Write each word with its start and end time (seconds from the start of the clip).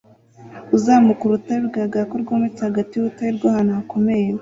Uzamuka 0.75 1.21
urutare 1.23 1.59
bigaragara 1.65 2.07
ko 2.09 2.15
rwometse 2.23 2.59
hagati 2.67 2.91
y'urutare 2.93 3.31
n'ahantu 3.41 3.71
hakomeye 3.77 4.25